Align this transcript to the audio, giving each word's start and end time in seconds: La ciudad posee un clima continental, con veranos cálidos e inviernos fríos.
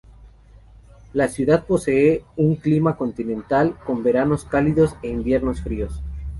La 1.13 1.27
ciudad 1.27 1.67
posee 1.67 2.25
un 2.35 2.55
clima 2.55 2.97
continental, 2.97 3.77
con 3.85 4.01
veranos 4.01 4.45
cálidos 4.45 4.95
e 5.03 5.09
inviernos 5.09 5.61
fríos. 5.61 6.01